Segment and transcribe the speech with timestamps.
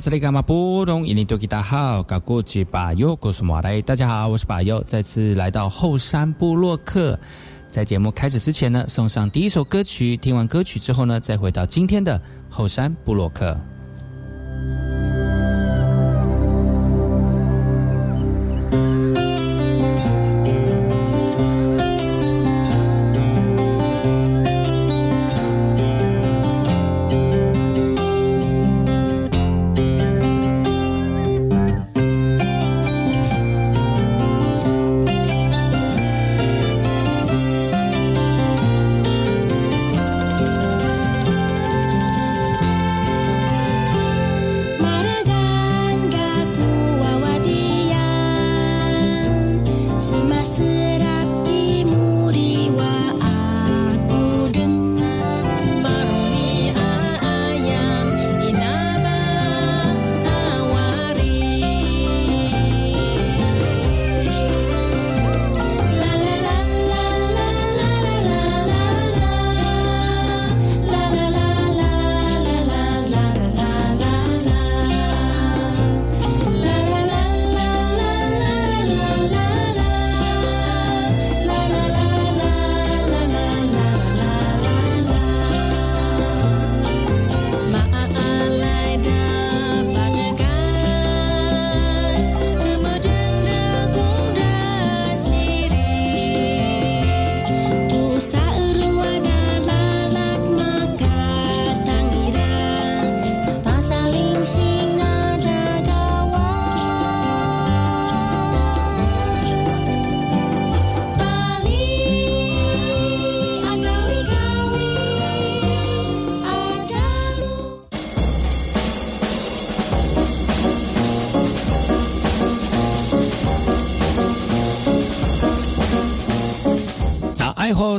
[0.00, 1.06] 哎呦，这里干嘛不懂？
[1.06, 3.82] 印尼多吉大好，搞过去把右，故事马来。
[3.82, 7.18] 大家好，我是巴尤，再次来到后山部落客。
[7.70, 10.16] 在节目开始之前呢，送上第一首歌曲。
[10.16, 13.54] 听完歌曲之后呢，再回到今天的后山部落客。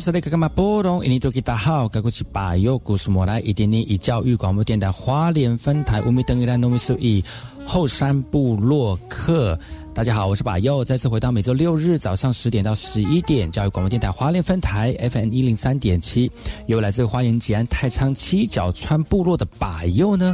[0.01, 1.05] 是那个干嘛波动？
[1.05, 7.23] 印尼多吉大好，该过去把右故事莫来，一点点以教育广播电台花莲分台五米等于兰农民数以
[7.67, 9.57] 后山部落客。
[9.93, 16.31] 大家好，我是把右，再次回到每周六日早上十点到十一点，教育广播电台花莲分台 FM 一零三点七，
[16.65, 20.33] 由来自花莲吉安太仓七角川部落的把右呢。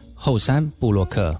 [0.23, 1.35] 后山布洛克。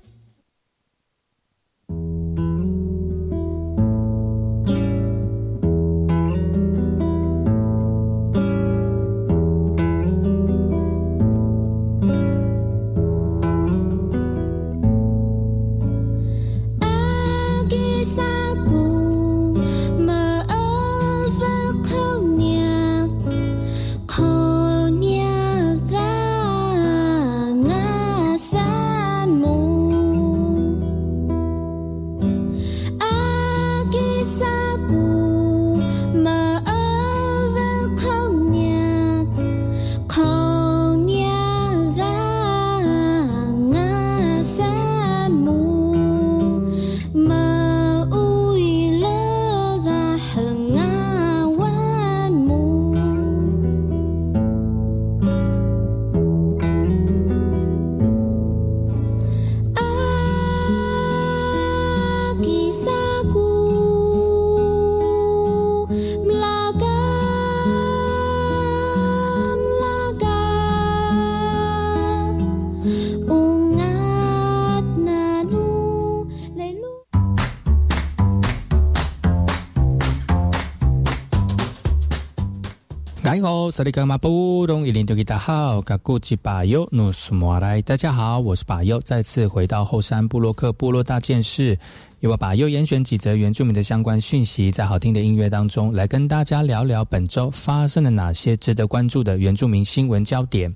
[83.69, 91.77] 萨利格马布隆伊林多吉达好，嘎古吉巴尤努苏莫来，大家好，我是巴尤，再次回到后山布洛克部落大件事，
[92.21, 100.73] 由我巴尤严选几则原住民的相关讯息，在好听的音乐当中，来跟大家聊聊本周发生了哪些值得关注的原住民新闻焦点。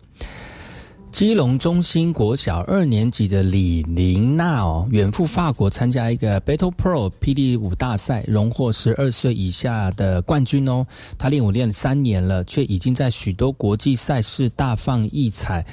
[1.16, 10.86] 基隆中心国小二年级的李玲娜哦，远赴法国参加一个 Battle Pro 霹雳舞大赛，荣获十二岁以下的冠军哦。
[11.18, 15.66] 她练舞练了三年了，却已经在许多国际赛事大放异彩。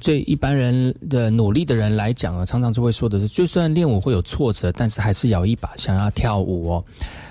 [0.00, 6.84] 对一般人的努力的人来讲啊，常常就会说的是，就算练舞会有挫折，但是还是咬一把想要跳舞哦。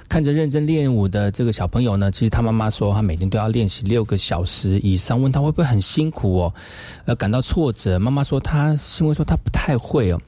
[0.09, 6.54] 看着认真练舞的这个小朋友呢，其实他妈妈说他每天都要练习六个小时以上，问他会不会很辛苦哦，
[7.06, 8.00] 呃，感到挫折。
[8.00, 8.69] 妈妈说他
[9.01, 10.21] 因为说他不太会哦，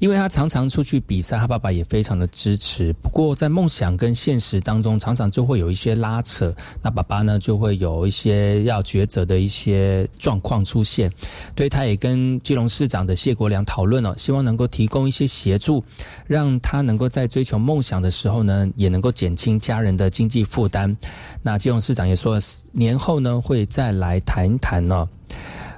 [0.00, 2.92] 因为他常常出去比赛，他爸爸也非常的支持。
[3.00, 11.10] 不过在梦想跟现实当中，常常就会有一些拉扯，那爸爸呢就会有一些要抉择的一些状况出现。
[11.54, 15.82] 对他也跟基隆市长的谢国良讨论了，希望能够提供一些协助，
[16.26, 19.10] 让他能够在追求梦想的时候呢，也能够。
[19.22, 20.96] 减轻家人的经济负担。
[21.42, 22.40] 那金融市长也说，
[22.72, 25.08] 年后呢会再来谈一谈呢。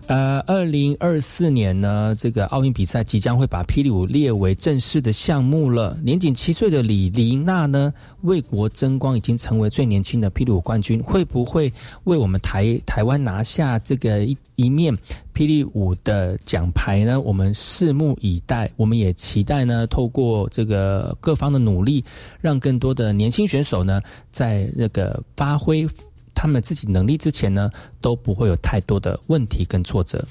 [0.06, 5.97] 呃，二零二四年呢，这个奥运比赛即将会把霹雳舞列为正式的项目了。
[6.03, 7.91] 年仅七岁的李琳娜呢，
[8.21, 11.03] 为国争光，已经成为最年轻的霹雳舞冠军。
[11.03, 11.73] 会不会
[12.05, 14.95] 为我们台台湾拿下这个一一面
[15.35, 17.19] 霹雳舞的奖牌呢？
[17.19, 18.71] 我们拭目以待。
[18.77, 22.05] 我们也期待呢，透过这个各方的努力，
[22.43, 25.87] 让更多的年轻选手呢，在那个发挥。
[26.34, 27.70] 他们自己能力之前呢，
[28.00, 30.25] 都不会有太多的问题跟挫折。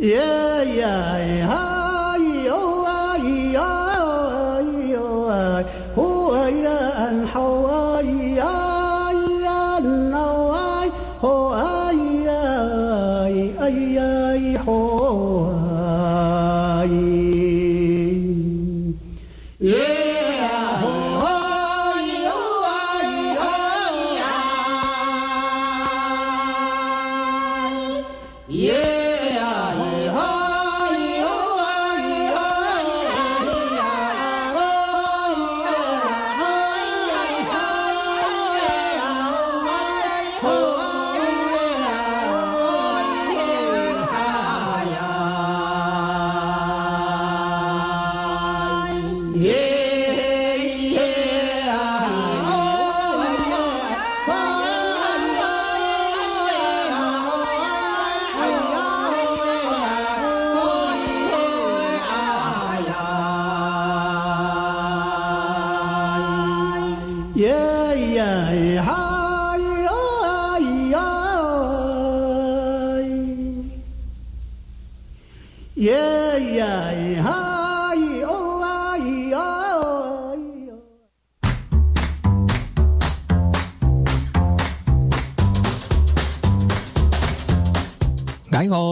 [0.00, 1.69] Yeah, yeah, yeah.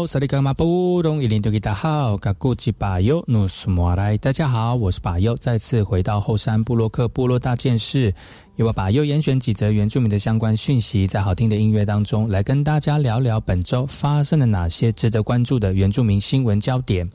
[0.09, 8.15] 萨利格马布隆伊林多吉达好，嘎古吉巴尤努苏莫来，大家好，我是巴尤，再次回到后山布洛克部落大件事，
[8.57, 17.07] 由我巴尤严选几则原住民的相关讯息，在好听的音乐当中，来跟大家聊聊本周发生了哪些值得关注的原住民新闻焦点。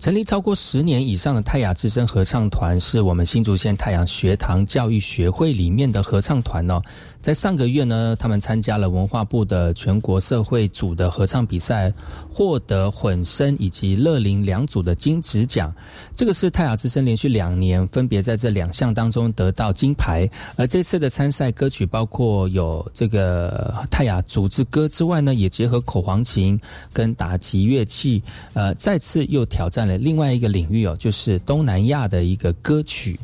[0.00, 6.82] 成立超过十年以上的泰雅之声合唱团，是我们新竹县太阳学堂教育学会里面的合唱团哦。
[7.22, 11.92] 在上个月呢，他们参加了文化部的全国社会组的合唱比赛，
[12.28, 15.72] 获得混声以及乐龄两组的金质奖。
[16.16, 20.28] 这个是泰雅之声连续两年分别在这两项当中得到金牌。
[20.56, 26.60] 而这次的参赛歌曲包括有这个泰雅组织歌之外呢，也结合口簧琴
[26.92, 28.20] 跟打击乐器，
[28.52, 33.16] 呃，再次又挑战了另外一个领域哦，就是东南亚的一个歌曲。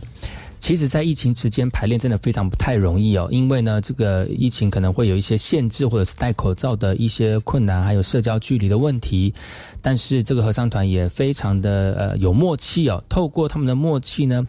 [0.61, 9.33] 其实，在疫情期间排练真的非常不太容易哦，因为呢，这个疫情可能会有一些限制，或者是戴口罩的一些困难，还有社交距离的问题。
[9.81, 14.47] 但是，这个合唱团也非常的呃有默契哦，透过他们的默契呢。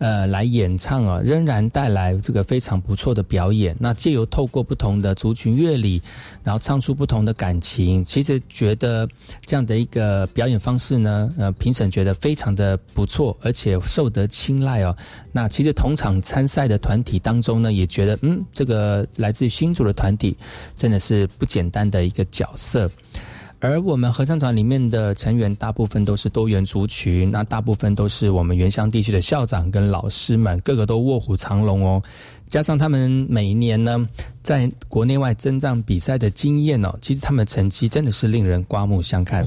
[0.00, 3.76] 呃，来演唱啊，仍然带来这个非常不错的表演。
[3.78, 6.00] 那借由透过不同的族群乐理，
[6.42, 9.06] 然后唱出不同的感情，其实觉得
[9.44, 14.96] 这样的一个表演方式呢，呃，评审觉得非常的不错，而且受得青睐哦。
[15.32, 20.34] 那其实同场参赛的团体当中呢，也觉得嗯，这个来自新竹的团体
[20.78, 22.90] 真的是不简单的一个角色。
[23.60, 32.02] 而我们合唱团里面的成员大部分都是多元族群，那大部分都是我们原乡地区的校长跟老师们，个个都卧虎藏龙哦。
[32.48, 34.08] 加上他们每一年呢，
[34.42, 39.46] 在国内外征战比赛的经验哦，其实他们成绩真的是令人刮目相看。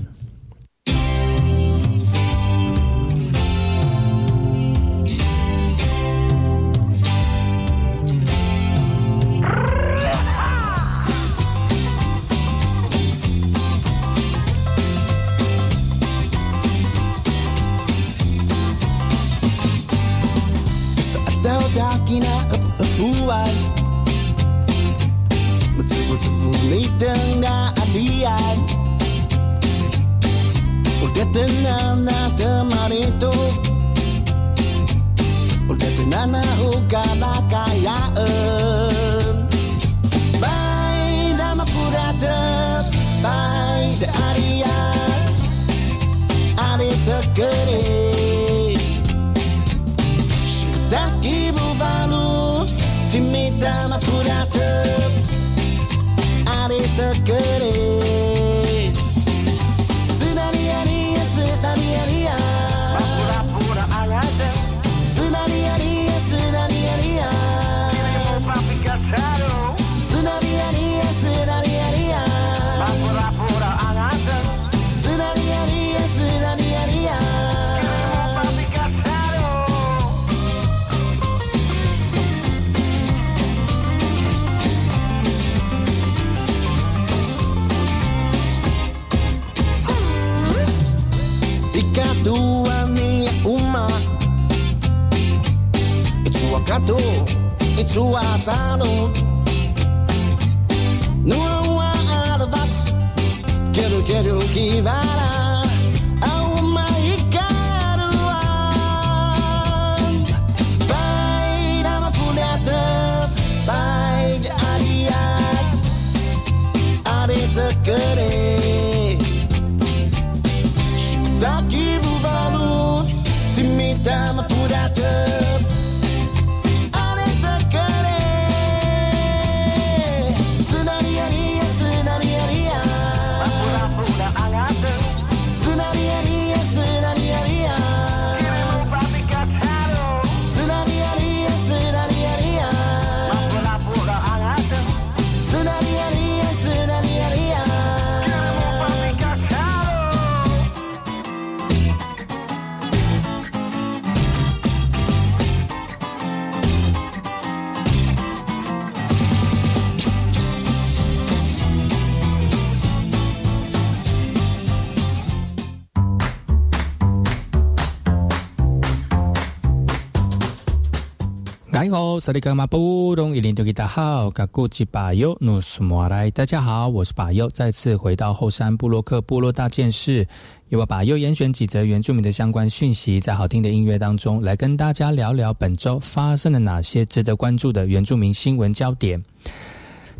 [172.20, 180.28] 萨利格马布隆伊林多吉达好，嘎古吉巴尤努苏莫来，大家好，我是巴尤，再次回到后山布洛克部落大件事，
[180.70, 189.24] 由我巴尤严选几则原住民的相关讯息，在好听的音乐当中来跟大家聊聊本周发生了哪些值得关注的原住民新闻焦点。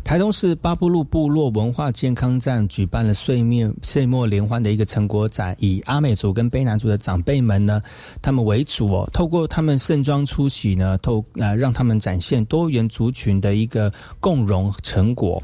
[0.04, 7.82] 台东市巴布路部落文化健康站举办了岁末岁末联欢的一个成果展，以阿美族跟卑南族的长辈们呢，
[8.20, 15.42] 他们为主哦，透过他们盛装出席呢，透呃让他们展现多元族群的一个共荣成果。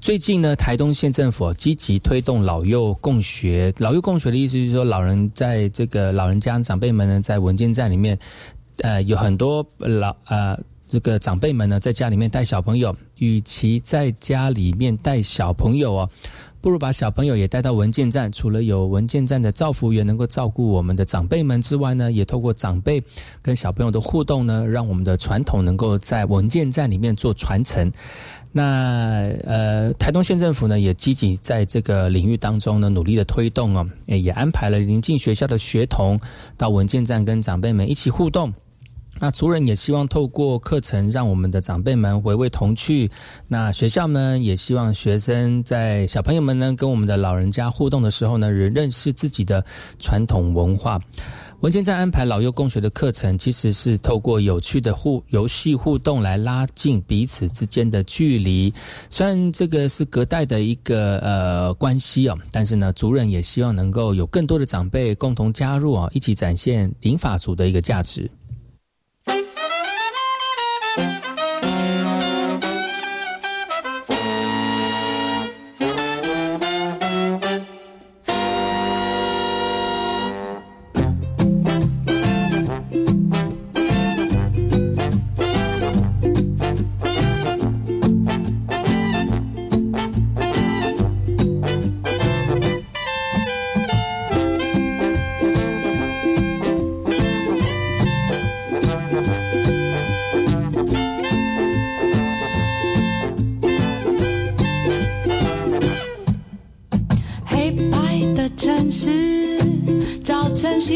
[0.00, 3.72] 最近呢，台东县政府积极推动老幼共学。
[3.78, 8.18] 老幼共学的意思就是说，老人在这个老人家长辈们呢，在文件站里面，
[8.78, 16.10] 呃，有很多老呃这个长辈们呢，在家里面带小朋友，与其在家里面带小朋友哦。
[16.60, 23.00] 不如把小朋友也带到文件站，除了有文件站的造福员能够照顾我们的长辈们之外呢，也透过长辈
[23.40, 27.88] 跟小朋友的互动呢，让我们的传统能够在文件站里面做传承。
[28.50, 36.18] 那呃，台东县政府呢，也积极在这个领域当中呢，努力的推动哦，也安排了临近学校的学童
[36.56, 38.52] 到文件站跟长辈们一起互动。
[39.18, 43.10] 那族人也希望透过课程，让我们的长辈们回味童趣。
[43.48, 49.64] 那学校呢，也希望学生在小朋友们呢跟我们的老人家互动的时候呢，认认识自己的
[49.98, 51.00] 传统文化。
[51.60, 58.72] 文件站安排老幼共学的课程，其实是透过有趣的互游戏互动来拉近彼此之间的距离。
[59.08, 68.30] 虽然这个是隔代的一个呃关系哦，但是呢，族人也希望能够有更多的长辈共同加入啊，一起展现林法族的一个价值。
[70.96, 71.25] thank you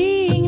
[0.01, 0.40] see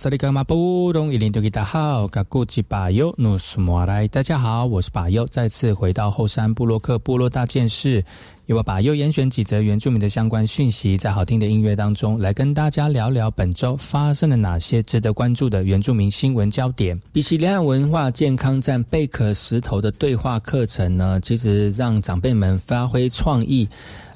[0.00, 8.02] 萨利格马布隆伊林多吉达好，嘎古吉巴尤努苏莫来，大家好，我是巴尤，再次回到后山布洛克部落大件事。
[8.46, 16.98] 由我把又严选几则原住民的相关讯息，在好听的音乐当中，来跟大家聊聊本周发生了哪些值得关注的原住民新闻焦点。
[17.12, 23.68] 比起两岸文化健康站贝壳石头的对话课程呢，其实让长辈们发挥创意。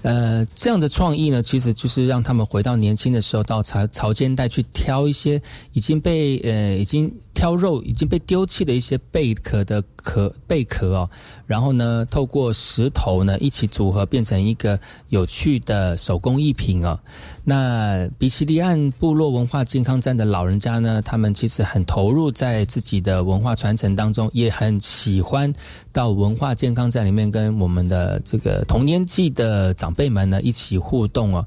[0.05, 5.41] 呃，这样的创意呢，其实就是让他们回到年轻的时候，到潮潮间带去挑一些
[5.73, 11.11] 已经被呃已经挑肉已经被丢弃的一些贝壳的壳贝壳哦，
[11.47, 16.97] 然后呢，透过石头呢一起组合，变成一个有趣的手工艺品哦。
[17.43, 25.51] 那比奇利岸部落文化健康站的老人家呢，他们其实很投入在自己的文化传承当中，也很喜欢
[25.93, 29.95] 到文化健康站里面跟我们的这个同年纪的长。
[29.95, 31.47] 辈们呢一起互动哦，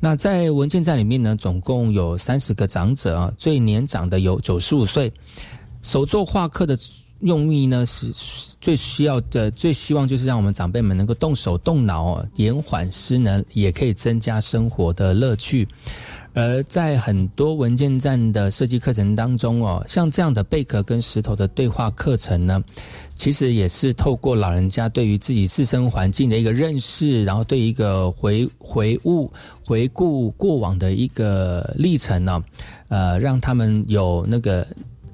[0.00, 5.12] 那在文件站里面呢，总共有三十个长者啊，最年长的有九十五岁。
[5.82, 6.76] 手作画课的
[7.20, 8.12] 用意呢，是
[8.60, 15.66] 最需要的，最希望就是让我们长辈们能够动手动脑，延缓失能，也可以增加生活的乐趣。
[16.36, 22.60] 而在很多文件站的设计课程当中哦，像这样的贝壳跟石头的对话课程呢，
[23.14, 29.32] 其实也是透过老人家对于自己自身环境的一个认识，然后对一个回回顾、
[29.64, 32.42] 回顾过往的一个历程呢，
[32.88, 34.66] 呃，让他们有那个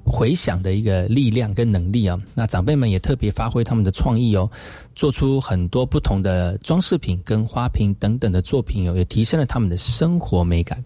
[0.05, 2.19] 回想的一个力量跟能力啊。
[2.33, 4.49] 那长辈们也特别发挥他们的创意哦，
[4.95, 10.83] 做出很多不同的装饰品跟花瓶等等的作品哦，也提升了他们的生活美感。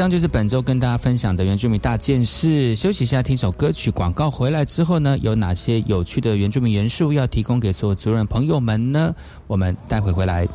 [0.00, 2.74] 上就是本周跟大家分享的原住民大件事。
[2.74, 3.90] 休息一下，听首歌曲。
[3.90, 9.14] 广告回来之后呢，有哪些有趣的原住民元素要提供给所有族人朋友们呢？
[9.46, 10.48] 我们待会回来。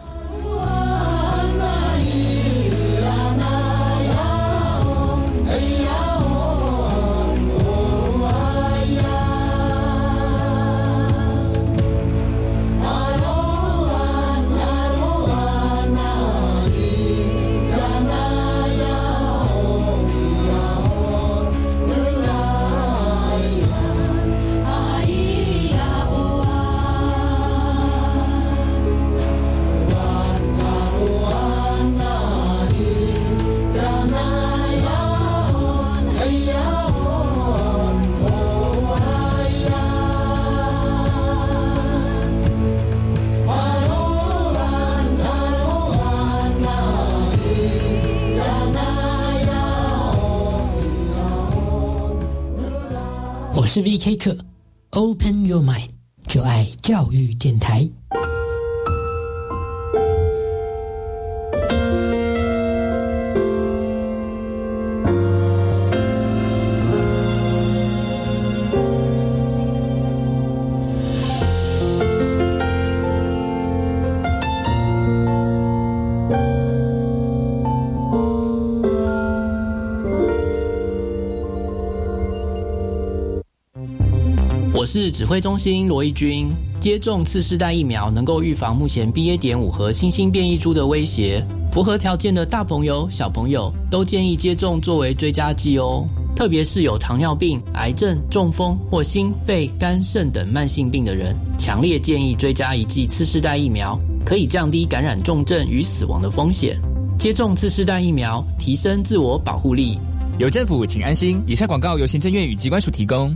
[84.95, 86.47] 是指挥中心罗毅军。
[86.79, 89.38] 接种次世代疫苗能够预防目前 BA.
[89.38, 91.45] 点五和新兴变异株的威胁。
[91.69, 96.08] 符合条件的大朋友、小朋友都建议接种作为追加剂哦。
[96.34, 106.79] 特别是有糖尿病、癌症、中风或心肺、肝肾等慢性病的人，强烈建议追加一剂次世代疫苗，可以降低感染重症与死亡的风险。
[107.19, 109.99] 接种次世代疫苗，提升自我保护力。
[110.39, 111.43] 有政府，请安心。
[111.45, 113.36] 以上广告由行政院与机关署提供。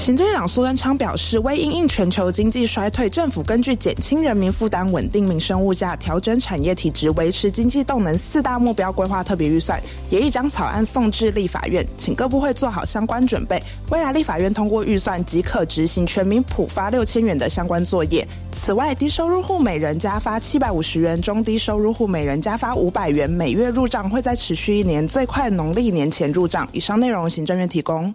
[0.00, 13.62] 行政院长苏贞昌表示，为应应全球经济衰退，政府根据减轻人民负担、稳定民生物价、调整产业体质、维持经济动能四大目标规划特别预算，也已将草案送至立法院，请各部会做好相关准备。
[13.90, 18.26] 未来立法院通过预算，即可执行全民普发六千元的相关作业。
[18.52, 26.66] 此外，低收入户每人加发七百五十元，中低收入户每人加发五百元，每月入账会在持续一年，最快农历年前入账。
[26.72, 28.14] 以上内容，行政院提供。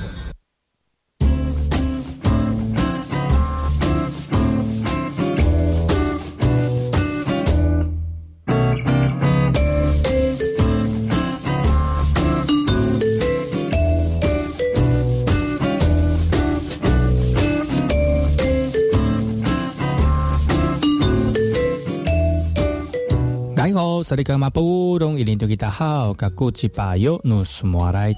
[24.11, 24.17] 大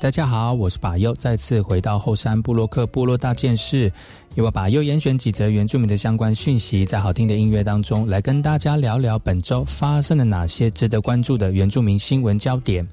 [0.10, 3.93] 家好，我是巴尤，再次回到后山布洛克部落大件事，
[4.34, 12.84] 由我巴尤严选几则原住民的相关讯息，在好听的音乐当中来跟大家聊聊本周发生了哪些值得关注的原住民新闻焦点。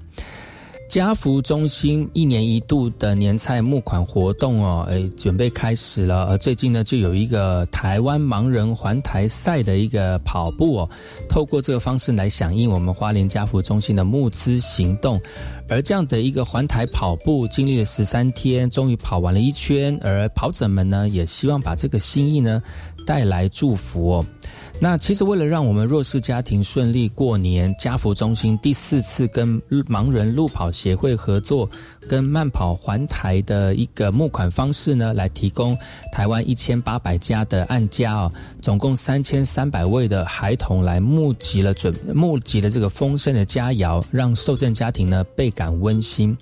[0.91, 6.25] 家福中心一年一度的年菜募款活动哦，诶，准备开始了。
[6.25, 10.91] 而最近呢，就有一个台湾盲人环台赛的一个跑步哦，
[11.29, 15.21] 透过这个方式来响应我们花莲家福中心的募资行动。
[15.69, 19.97] 而这样的一个环台跑步，经历了十三天，终于跑完了一圈。
[20.03, 22.61] 而跑者们呢，也希望把这个心意呢
[23.07, 24.27] 带来祝福哦。
[24.83, 31.69] 那其实为了让我们弱势家庭顺利过年，家福中心第四次跟盲人路跑协会合作，
[32.09, 35.77] 跟慢跑环台的一个募款方式呢，来提供
[36.11, 46.35] 台湾一千八百家的按家哦，总共三千三百位的孩童来募集了准募集了这个丰盛的佳肴，让受赠家庭呢倍感温馨。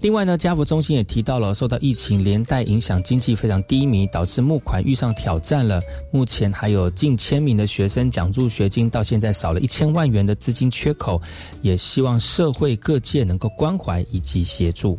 [0.00, 5.78] 另外呢，家福中心也提到了，受到疫情连带影响，经济非常低迷，导致募款遇上挑战了。
[6.10, 11.20] 目前还有近千名的学生奖助学金，到现在少了一千万元的资金缺口，
[11.60, 14.98] 也希望社会各界能够关怀以及协助。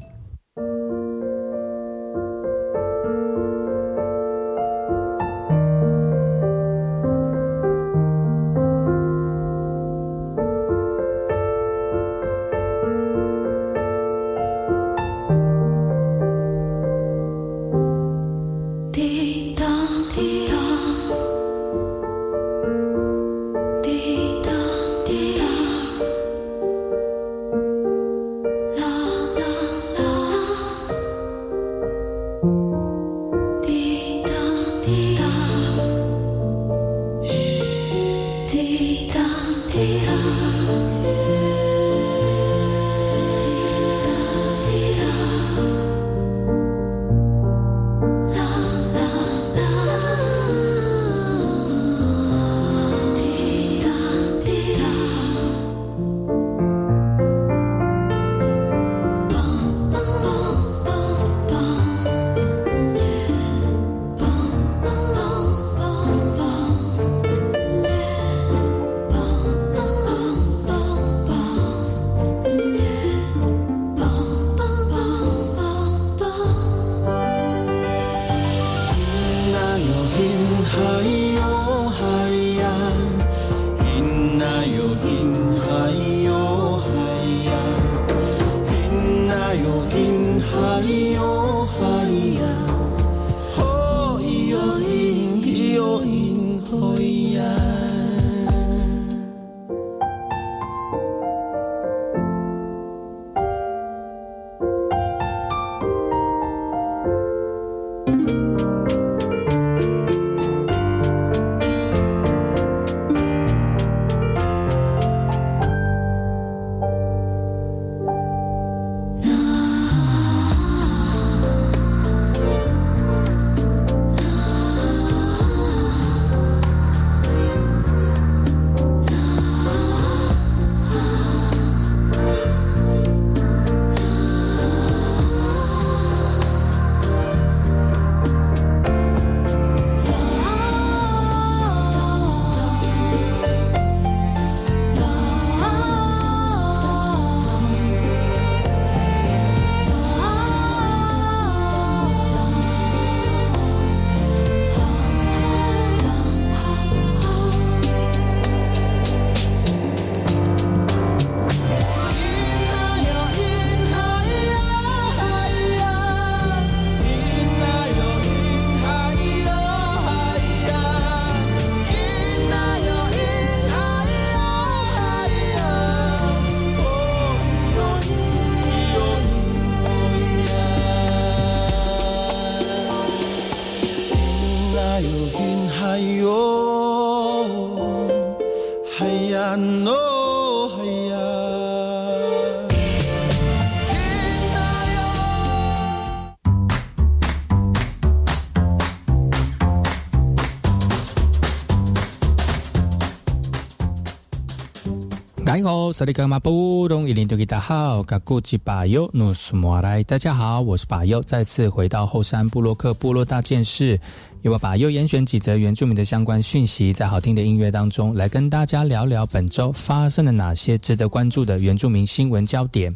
[205.93, 213.99] 萨利格马布隆伊林多吉达好，我是巴友努苏莫来，大家好，我是巴友，再次回到后山布洛克部落大件事，
[214.43, 222.95] 由我巴友严选几则原住民的相关讯息，在好听的音乐当中来跟大家聊聊本周发生了哪些值得关注的原住民新闻焦点。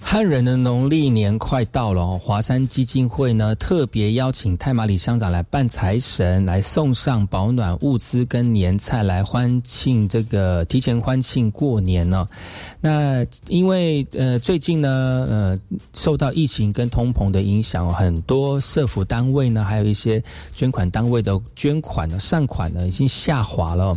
[0.00, 12.26] 汉人的农历年快到了哦，华山基金会呢特别邀请太马里乡长来办财神，来送上保暖物资跟年菜，来欢庆这个提前欢庆过年呢。
[12.80, 14.88] 那因为呃最近呢
[15.28, 15.58] 呃
[15.92, 20.22] 受到疫情跟通膨的影响，很多社福单位呢还有一些
[20.54, 23.94] 捐款单位的捐款呢善款呢已经下滑了。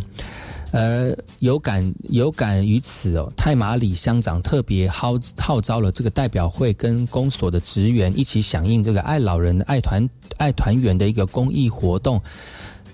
[0.72, 10.08] 而有感有感于此哦，泰马里乡长特别号号召了这个代表会跟公所的职员一起响应这个爱老人爱团
[10.38, 12.22] 爱团圆的一个公益活动，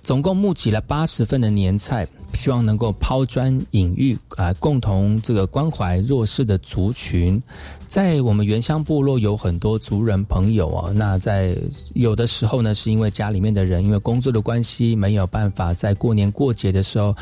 [0.01, 7.41] 总共募集了八十份的年菜，希望能够抛砖引玉啊，共同这个关怀弱势的族群。
[7.87, 11.57] 在我们原乡部落有很多族人朋友啊，那在
[11.95, 17.15] 有的时候呢，是因为家里面的人因为工作的关系，没有办法在过年过节的时候。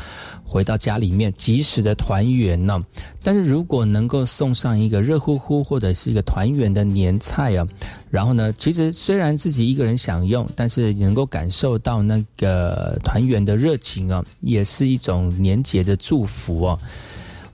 [0.48, 2.80] 回到家里面，及时的团圆呢。
[3.20, 7.66] 但是如果能够送上一个热乎乎或者是一个团圆的年菜啊，
[8.10, 16.78] 然后呢，其实虽然自己一个人享用，但是能够感受到那个团圆的热情啊，也是一种年节的祝福哦。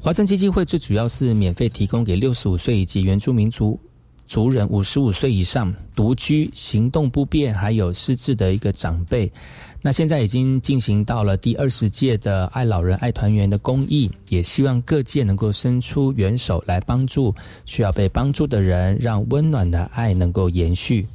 [0.01, 3.79] 华山基金会最主要是免费提供给六十五岁以及原住民族
[4.27, 9.31] 族人五十五岁以上独居、行动不便还有失智的一个长辈。
[9.81, 17.35] 那现在已经进行到了第二十届的爱老人爱团圆的公益，也希望各界能够伸出援手来帮助
[17.65, 21.07] 需要被帮助的人，让温暖的爱能够延续。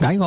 [0.00, 0.18] 大家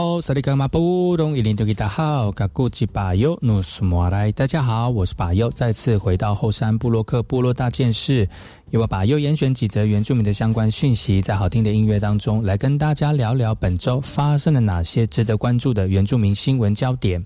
[4.62, 8.30] 好，我是巴尤，再次回到后山布洛克部落大件事，
[8.70, 17.26] 由我把尤严选几则原住民的相关讯息，在好听的音乐当中来跟大家聊聊本周发生了哪些值得关注的原住民新闻焦点。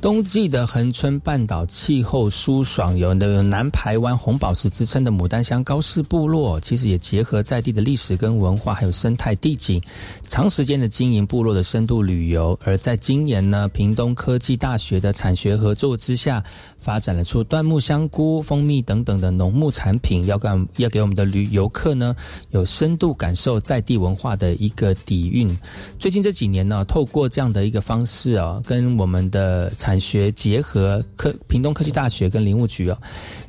[0.00, 9.82] 冬季的恒春半岛气候舒爽，有的南台湾红宝石之称的牡丹乡高氏部落，其实也结合在地的历史跟文化，还有生态地景，
[10.22, 12.56] 长时间的经营部落的深度旅游。
[12.64, 16.44] 而在今年呢，屏东科技大学的产学合作之下，
[16.80, 22.14] 发展了出椴木香菇、蜂蜜等等的农牧产品，要干要给我们的旅游客呢，
[22.50, 25.54] 有深度感受在地文化的一个底蕴。
[25.98, 32.98] 最近这几年呢，透过这样的一个方式啊，跟我们的产学结合，科屏东科技大学跟林务局啊，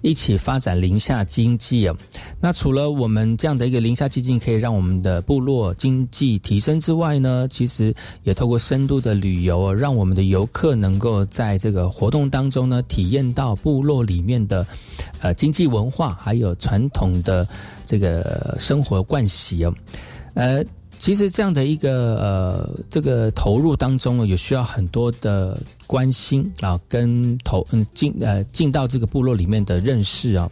[0.01, 1.95] 一起发展林下经济啊。
[2.41, 14.65] 那除了我们这样的一个林下经济可以让我们的部落经济提升之外呢，其实也透过深度的旅游啊，让我们的游客能够在这个活动当中呢，体验到部落里面的
[15.21, 17.47] 呃经济文化，还有传统的
[17.85, 19.73] 这个生活惯习哦，
[20.33, 20.63] 呃。
[20.99, 25.57] 其实这样的一个呃，这个投入当中呢，有需要很多的
[25.87, 30.51] 关心啊，跟投嗯进呃进到这个部落里面的认识啊。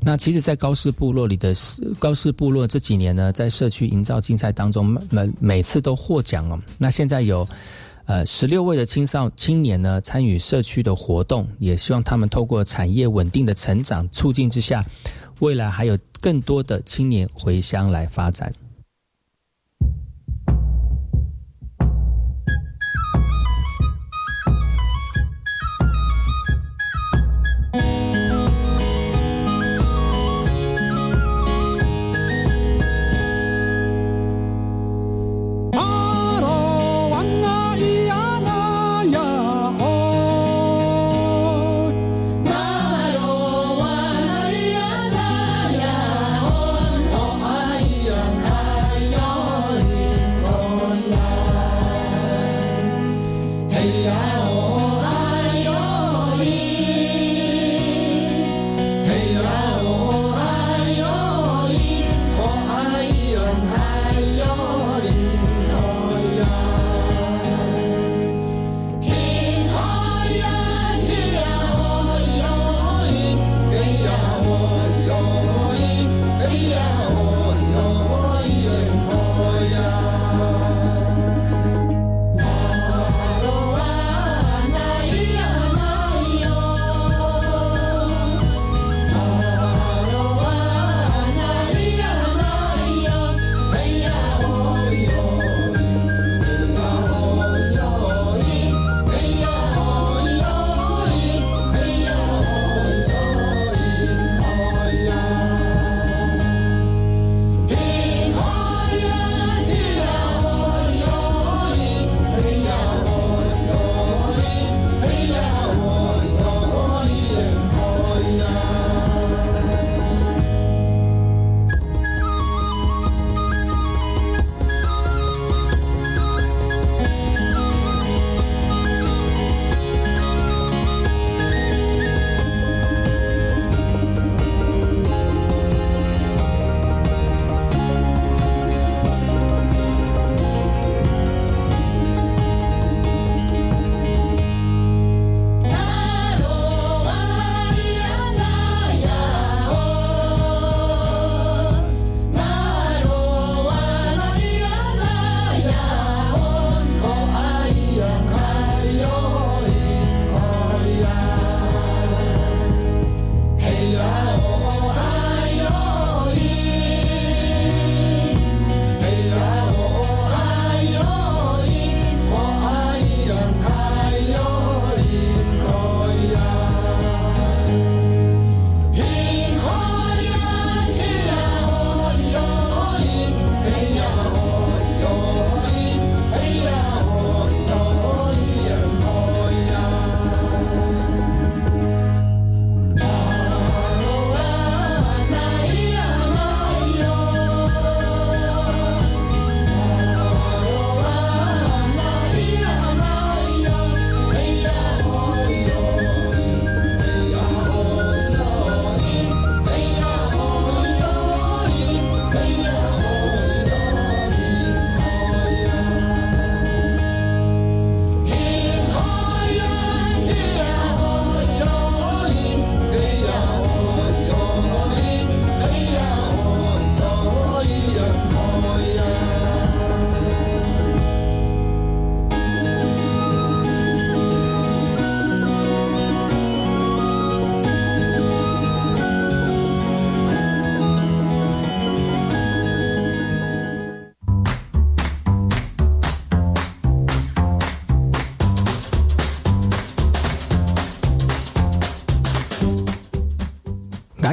[0.00, 1.54] 那其实，在高氏部落里的
[1.98, 6.58] 高氏部落这几年呢，在社区营造竞赛当中，每每次都获奖哦。
[6.78, 7.46] 那现在有
[8.06, 14.84] 呃十六位的青少青年呢参与社区的活动，也希望他们透过产业稳定的成长促进之下，
[15.40, 18.52] 未来还有更多的青年回乡来发展。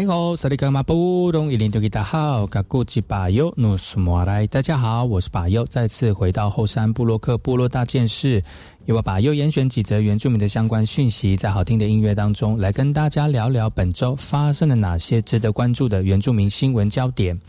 [0.09, 0.15] 大
[4.63, 8.41] 家好，我是巴尤，再次回到后山布洛克部落大件事，
[8.87, 17.39] 由我巴尤严选几则原住民的相关讯息，在好听的音乐当中来跟大家聊聊本周发生了哪些值得关注的原住民新闻焦点。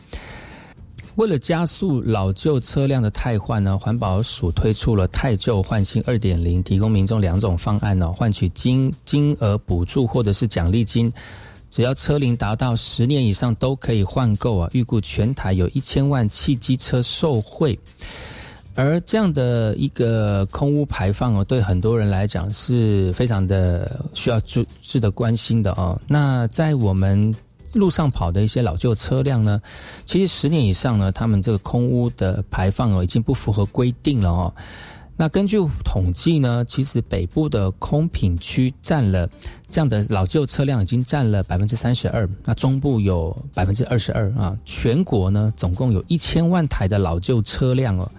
[1.17, 11.11] 为了加速老旧车辆的汰换呢，环保署推出了汰旧换新二点零，提供民众两种方案呢，换取金金额补助或者是奖励金。
[11.71, 14.69] 只要车龄达到十年以上都可以换购啊！
[14.73, 17.79] 预估全台有一千万汽机车受惠，
[18.75, 25.99] 而这样的一个空污排放哦，对很多人来讲是非常的需要注值得关心的哦。
[26.09, 27.33] 那在我们
[27.75, 29.63] 路上跑的一些老旧车辆呢，
[30.05, 34.53] 其实十年以上呢，他们这个空污的排放哦，已经不符合规定了哦。
[35.17, 39.29] 那根据统计呢，其实北部的空品区占了
[39.71, 48.11] 这样的老旧车辆已经占了百分之三十二，那中部有百分之二十二啊，全国呢总共有一千万台的老旧车辆哦。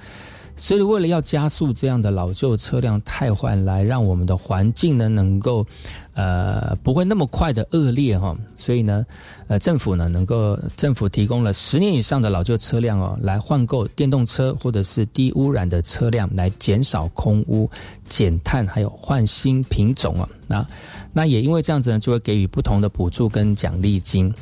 [0.57, 5.65] 所以，为了要加速这样的老旧车辆汰换，来让我们的环境呢能够，
[6.13, 9.05] 呃，不会那么快的恶劣哈，所以呢，
[9.47, 17.69] 呃，政府呢能够政府提供了十年以上的老旧车辆哦，来换购电动车或者是低污染的车辆，来减少空污、
[18.09, 20.27] 减碳，还有换新品种啊。
[20.47, 20.65] 那
[21.13, 24.33] 那也因为这样子呢，就会给予不同的补助跟奖励金。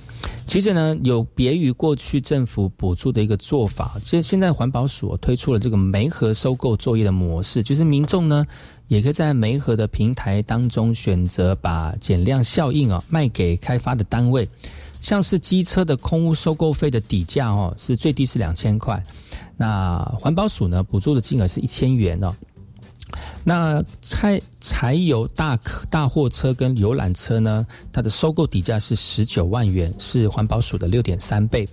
[0.48, 8.46] 其实呢，有别于过去政府补助的一个做法，其实现在环保署推出了这个煤核收购作业的模式，就是民众呢
[8.88, 14.50] 也可以在煤核的平台当中选择把减量效应啊卖给开发的单位，
[15.02, 19.02] 像是机车的空污收购费的底价哦是最低是两千块，
[19.56, 22.34] 那环保署呢补助的金额是一千元哦。
[23.44, 31.68] 那柴柴油大客大货车跟游览车呢，它的收购底价是十九万元，是环保署的六点三倍。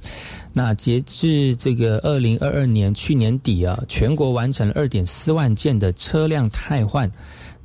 [0.53, 7.11] 那截至这个二零二二年去年底啊，全国完成二点四万件的车辆汰换。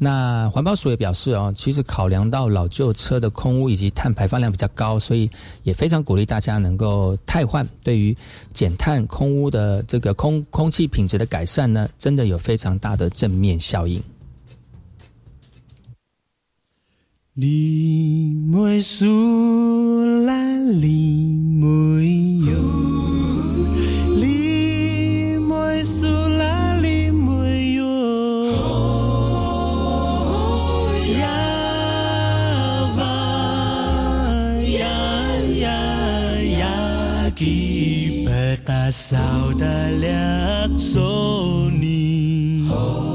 [0.04, 5.30] 那环保署也表示哦，其实考量到老旧车的空污以及碳排放量比较高，所以
[5.62, 7.64] 也非常鼓励大家能够汰换。
[7.84, 8.18] 对于
[8.52, 14.02] 减碳、空污的这个空空气品质的改善呢，真的有非常大的正面效应。
[38.66, 42.12] Tasaw dalak Sony
[42.70, 43.11] Bekas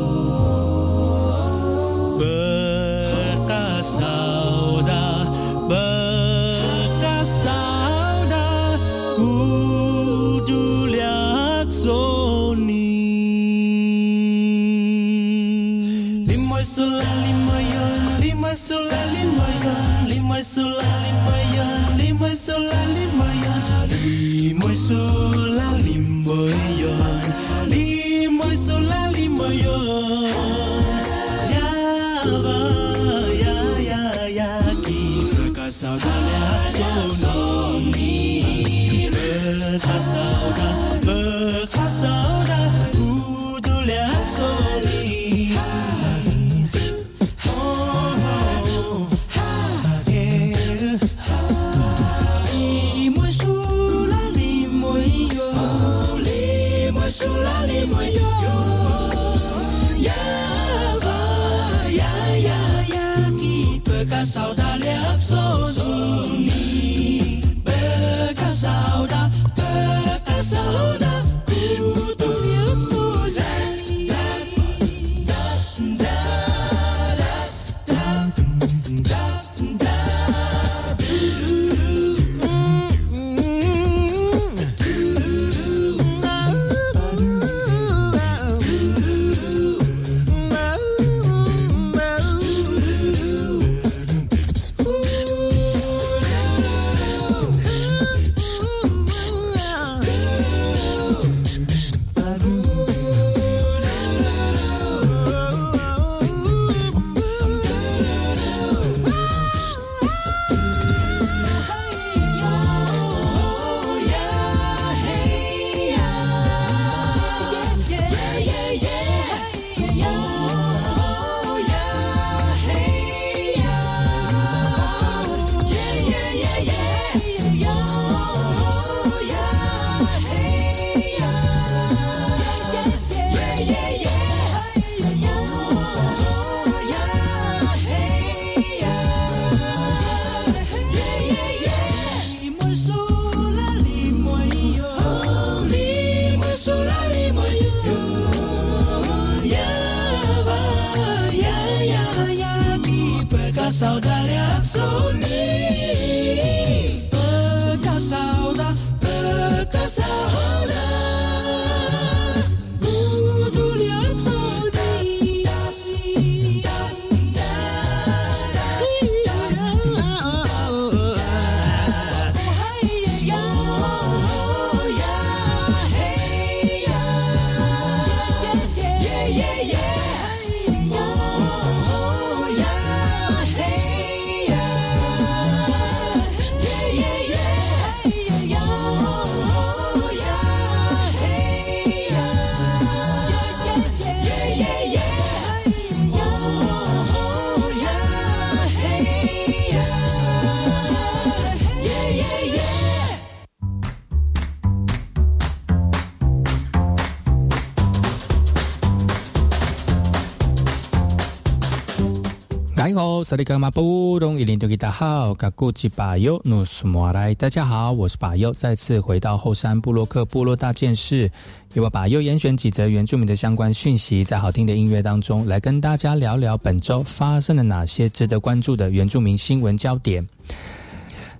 [212.87, 221.29] 大家好，萨利格马布隆伊林多吉达好，嘎古吉巴尤努苏莫来，大家好，我是巴尤，再次回到后山布洛克部落大件事，
[221.75, 230.25] 由我巴尤严选几则原住民的相关讯息，在好听的音乐当中来跟大家聊聊本周发生了哪些值得关注的原住民新闻焦点。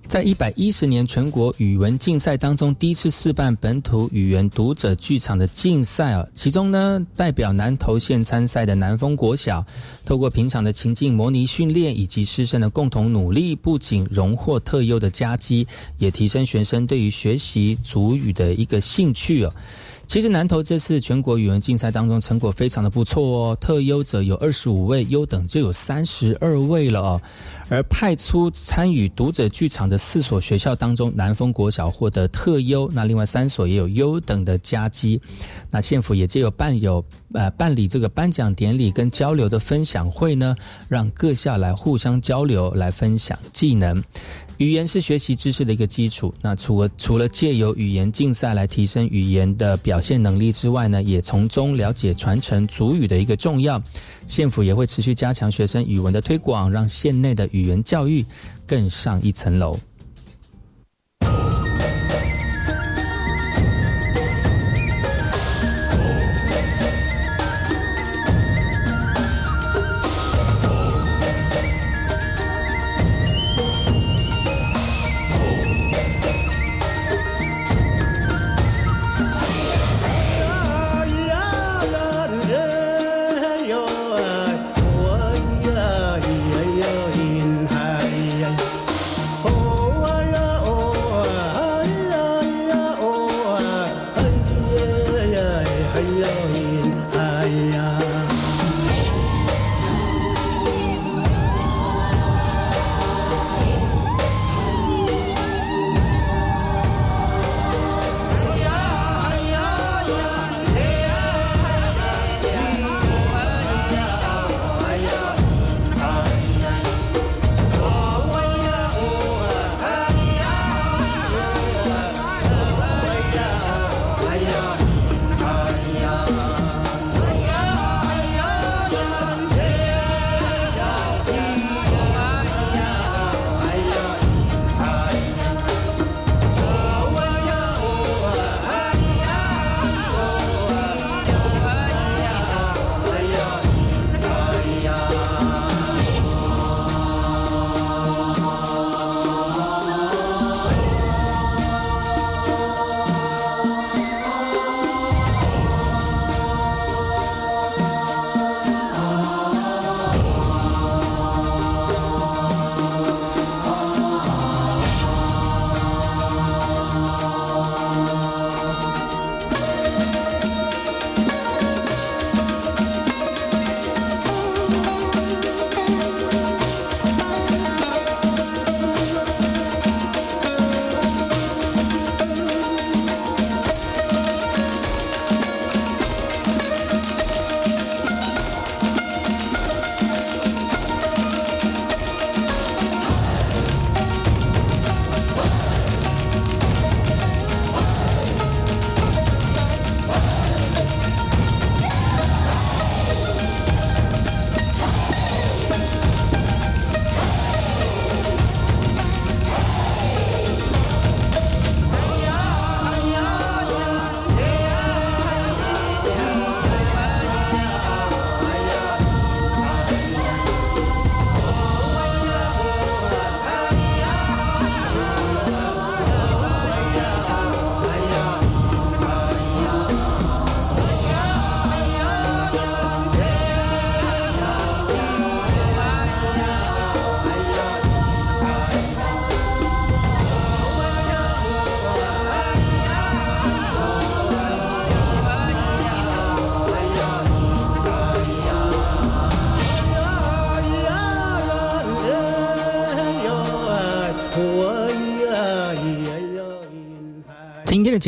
[0.07, 9.65] 在一百一十年全国语文竞赛当中，第一次试办本土语言读者剧场的竞赛啊，其中呢，代表南投县参赛的南丰国小，
[10.05, 19.53] 透过平常的情境模拟训练以及师生的共同努力，不仅荣获特优的佳绩，也提升学生对于学习族语的一个兴趣哦。
[20.07, 27.21] 其实南投这次全国语文竞赛当中成果非常的不错哦，特优者有二十五位，优等就有三十二位了哦。
[27.69, 35.19] 而派出参与读者剧场的四所学校当中，南丰国小获得特优，那另外三所也有优等的佳绩。
[35.69, 37.03] 那县府也借有办有
[37.33, 40.55] 呃办理这个颁奖典礼跟交流的分享会呢，
[40.87, 44.03] 让各校来互相交流，来分享技能。
[44.57, 46.33] 语言是学习知识的一个基础。
[46.41, 53.79] 那除了除了借由语言竞赛来提升语言的表现能力之外呢，也从中了解传承族语的一个重要。
[54.25, 58.23] 县府也会持续加强学生语文的推广，让县内的语语言教育
[58.65, 59.77] 更上一层楼。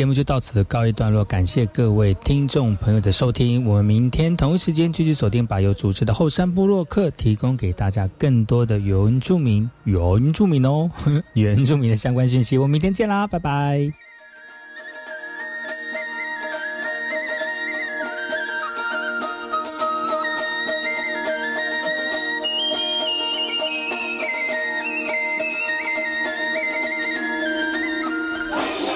[0.00, 3.66] 节目就到此告一段落，感谢各位听众朋友的收听。
[3.66, 10.90] 我们明天同一时间继续锁定把由主持的后山部落客，提供给大家更多的原住民、原住民哦、
[11.34, 12.56] 原住民的相关讯息。
[12.56, 14.09] 我们明天见啦，拜拜。